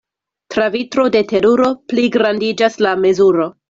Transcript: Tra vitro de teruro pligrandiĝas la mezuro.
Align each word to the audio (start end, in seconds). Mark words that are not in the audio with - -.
Tra 0.53 0.69
vitro 0.77 1.05
de 1.17 1.23
teruro 1.33 1.69
pligrandiĝas 1.93 2.85
la 2.87 3.01
mezuro. 3.07 3.53